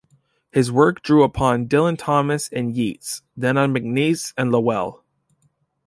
[0.51, 5.03] His work drew upon Dylan Thomas and Yeats; then on MacNeice and Lowell.